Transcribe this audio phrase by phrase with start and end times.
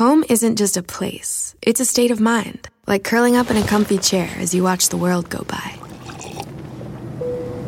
[0.00, 3.66] Home isn't just a place, it's a state of mind, like curling up in a
[3.66, 5.78] comfy chair as you watch the world go by.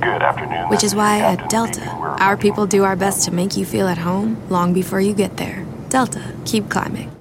[0.01, 0.71] Good afternoon.
[0.71, 3.99] Which is why at Delta, our people do our best to make you feel at
[3.99, 5.67] home long before you get there.
[5.91, 7.15] Delta, keep climbing.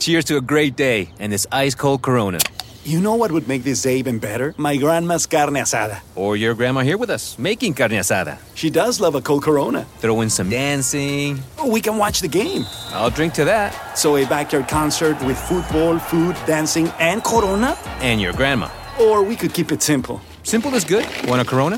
[0.00, 2.40] Cheers to a great day and this ice cold Corona.
[2.88, 4.54] You know what would make this day even better?
[4.56, 6.00] My grandma's carne asada.
[6.14, 8.38] Or your grandma here with us, making carne asada.
[8.54, 9.84] She does love a cold Corona.
[9.98, 11.38] Throw in some dancing.
[11.58, 12.64] Oh, we can watch the game.
[12.94, 13.74] I'll drink to that.
[13.94, 17.76] So a backyard concert with football, food, dancing, and Corona?
[18.00, 18.70] And your grandma.
[18.98, 20.18] Or we could keep it simple.
[20.42, 21.04] Simple is good.
[21.28, 21.76] Want a Corona?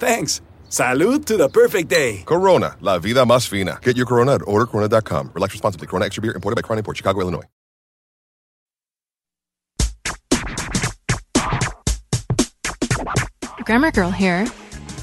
[0.00, 0.40] Thanks.
[0.68, 2.24] Salute to the perfect day.
[2.26, 3.78] Corona, la vida más fina.
[3.82, 5.30] Get your Corona at ordercorona.com.
[5.32, 5.86] Relax responsibly.
[5.86, 7.46] Corona Extra Beer, imported by Crown Import, Chicago, Illinois.
[13.70, 14.48] Grammar Girl here.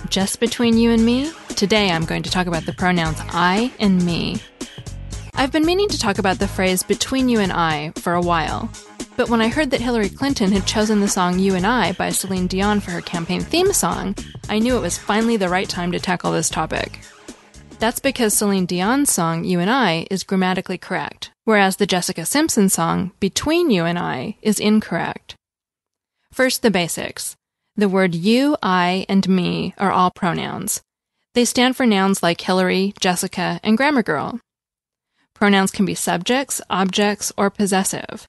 [0.09, 4.05] Just between you and me, today I'm going to talk about the pronouns I and
[4.05, 4.41] me.
[5.35, 8.69] I've been meaning to talk about the phrase between you and I for a while,
[9.15, 12.09] but when I heard that Hillary Clinton had chosen the song You and I by
[12.09, 14.17] Celine Dion for her campaign theme song,
[14.49, 16.99] I knew it was finally the right time to tackle this topic.
[17.79, 22.67] That's because Celine Dion's song You and I is grammatically correct, whereas the Jessica Simpson
[22.67, 25.35] song Between You and I is incorrect.
[26.33, 27.36] First, the basics.
[27.79, 30.81] The word you, I, and me are all pronouns.
[31.35, 34.39] They stand for nouns like Hillary, Jessica, and Grammar Girl.
[35.35, 38.27] Pronouns can be subjects, objects, or possessive.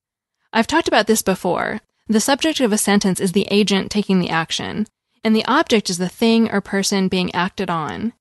[0.52, 1.80] I've talked about this before.
[2.08, 4.86] The subject of a sentence is the agent taking the action,
[5.24, 8.12] and the object is the thing or person being acted on.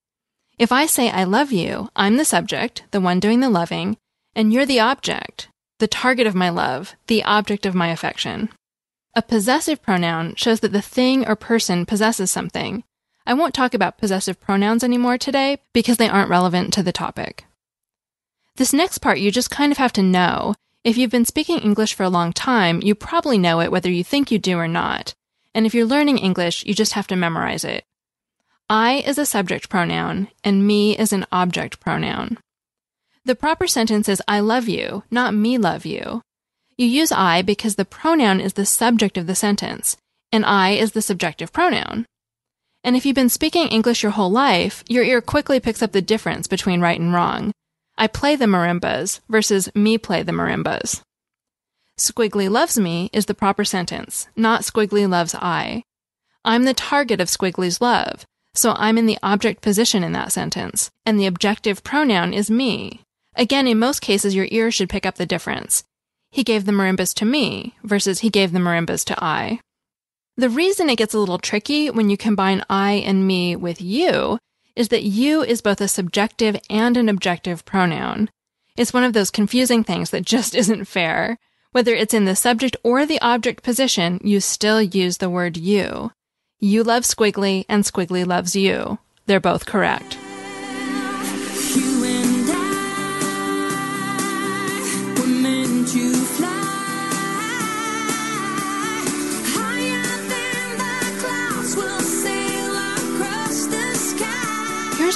[0.57, 3.97] If I say I love you, I'm the subject, the one doing the loving,
[4.33, 8.47] and you're the object, the target of my love, the object of my affection.
[9.17, 12.83] A possessive pronoun shows that the thing or person possesses something.
[13.25, 17.45] I won't talk about possessive pronouns anymore today because they aren't relevant to the topic.
[18.57, 20.53] This next part you just kind of have to know.
[20.83, 24.03] If you've been speaking English for a long time, you probably know it whether you
[24.03, 25.15] think you do or not.
[25.55, 27.85] And if you're learning English, you just have to memorize it.
[28.69, 32.37] I is a subject pronoun and me is an object pronoun.
[33.25, 36.21] The proper sentence is I love you, not me love you.
[36.77, 39.97] You use I because the pronoun is the subject of the sentence,
[40.31, 42.05] and I is the subjective pronoun.
[42.83, 46.03] And if you've been speaking English your whole life, your ear quickly picks up the
[46.03, 47.51] difference between right and wrong.
[47.97, 51.01] I play the marimbas versus me play the marimbas.
[51.97, 55.81] Squiggly loves me is the proper sentence, not Squiggly loves I.
[56.45, 58.23] I'm the target of Squiggly's love,
[58.53, 63.01] so I'm in the object position in that sentence, and the objective pronoun is me.
[63.35, 65.83] Again, in most cases, your ear should pick up the difference.
[66.37, 69.59] He gave the marimbas to me versus he gave the marimbas to I.
[70.35, 74.37] The reason it gets a little tricky when you combine I and me with you
[74.75, 78.29] is that you is both a subjective and an objective pronoun.
[78.75, 81.39] It's one of those confusing things that just isn't fair.
[81.71, 86.11] Whether it's in the subject or the object position, you still use the word you.
[86.59, 88.99] You love Squiggly and Squiggly loves you.
[89.25, 90.19] They're both correct.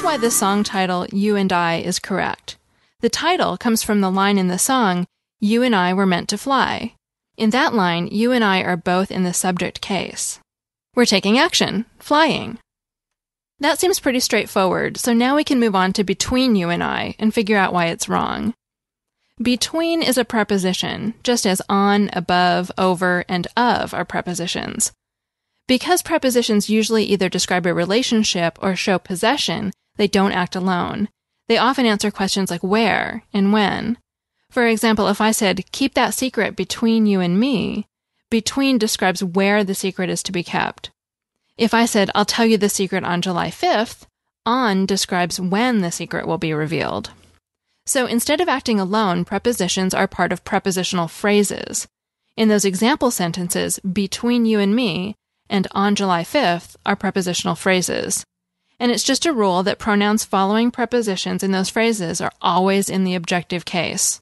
[0.01, 2.57] Why the song title, You and I, is correct.
[3.01, 5.05] The title comes from the line in the song,
[5.39, 6.95] You and I were meant to fly.
[7.37, 10.39] In that line, you and I are both in the subject case.
[10.95, 12.57] We're taking action, flying.
[13.59, 17.15] That seems pretty straightforward, so now we can move on to between you and I
[17.19, 18.53] and figure out why it's wrong.
[19.41, 24.91] Between is a preposition, just as on, above, over, and of are prepositions.
[25.67, 31.09] Because prepositions usually either describe a relationship or show possession, they don't act alone.
[31.47, 33.99] They often answer questions like where and when.
[34.49, 37.85] For example, if I said, keep that secret between you and me,
[38.31, 40.89] between describes where the secret is to be kept.
[41.55, 44.07] If I said, I'll tell you the secret on July 5th,
[44.43, 47.11] on describes when the secret will be revealed.
[47.85, 51.87] So instead of acting alone, prepositions are part of prepositional phrases.
[52.35, 55.13] In those example sentences, between you and me
[55.47, 58.25] and on July 5th are prepositional phrases.
[58.81, 63.03] And it's just a rule that pronouns following prepositions in those phrases are always in
[63.03, 64.19] the objective case.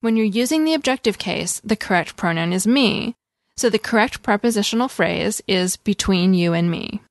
[0.00, 3.16] When you're using the objective case, the correct pronoun is me,
[3.54, 7.02] so the correct prepositional phrase is between you and me.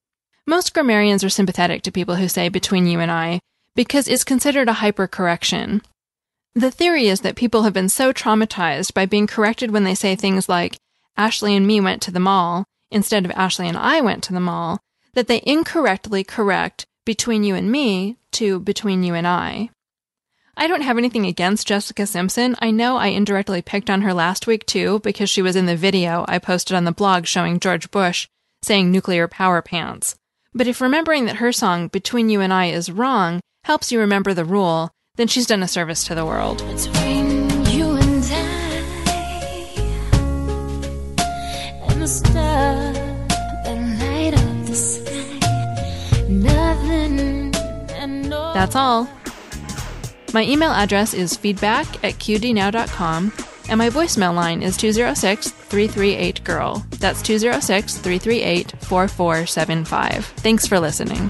[0.47, 3.41] Most grammarians are sympathetic to people who say between you and I
[3.75, 5.83] because it's considered a hypercorrection.
[6.55, 10.15] The theory is that people have been so traumatized by being corrected when they say
[10.15, 10.77] things like,
[11.15, 14.39] Ashley and me went to the mall, instead of Ashley and I went to the
[14.39, 14.79] mall,
[15.13, 19.69] that they incorrectly correct between you and me to between you and I.
[20.59, 22.55] I don't have anything against Jessica Simpson.
[22.59, 25.75] I know I indirectly picked on her last week too because she was in the
[25.75, 28.27] video I posted on the blog showing George Bush
[28.63, 30.15] saying nuclear power pants.
[30.53, 34.33] But if remembering that her song Between You and I is wrong helps you remember
[34.33, 36.57] the rule, then she's done a service to the world.
[36.67, 38.23] Between you and
[42.35, 43.06] I
[48.53, 49.07] That's all.
[50.33, 53.31] My email address is feedback at qdnow.com,
[53.69, 56.83] and my voicemail line is 206 338 GIRL.
[56.99, 60.25] That's 206 338 4475.
[60.25, 61.29] Thanks for listening.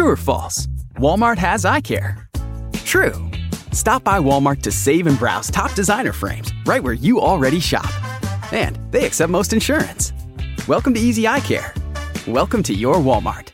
[0.00, 0.66] True or false?
[0.96, 2.26] Walmart has eye care.
[2.86, 3.12] True.
[3.70, 7.92] Stop by Walmart to save and browse top designer frames right where you already shop.
[8.50, 10.14] And they accept most insurance.
[10.66, 11.74] Welcome to Easy Eye Care.
[12.26, 13.49] Welcome to your Walmart.